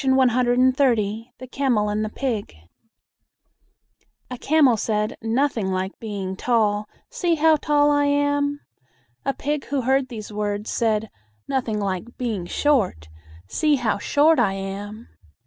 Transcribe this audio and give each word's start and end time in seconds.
RAMASWAMI 0.03 0.71
RAJU 0.79 1.25
THE 1.37 1.45
CAMEL 1.45 1.87
AND 1.89 2.03
THE 2.03 2.09
PIG 2.09 2.55
A 4.31 4.37
camel 4.39 4.75
said, 4.75 5.15
"Nothing 5.21 5.67
like 5.71 5.91
being 5.99 6.35
tall! 6.35 6.89
See 7.11 7.35
how 7.35 7.57
tall 7.57 7.91
I 7.91 8.05
am." 8.05 8.61
A 9.25 9.35
pig 9.35 9.65
who 9.65 9.81
heard 9.81 10.07
these 10.09 10.33
words 10.33 10.71
said, 10.71 11.11
"Nothing 11.47 11.79
like 11.79 12.17
being 12.17 12.47
short; 12.47 13.09
see 13.47 13.75
how 13.75 13.99
short 13.99 14.39
I 14.39 14.53
am!" 14.53 15.07